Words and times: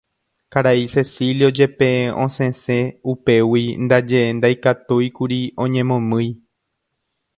Karai 0.53 0.79
Cecilio 0.93 1.49
jepe 1.59 1.89
osẽse 2.23 2.77
upégui 3.13 3.63
ndaje 3.85 4.21
ndaikatúikuri 4.39 5.39
oñemomýi. 5.67 6.31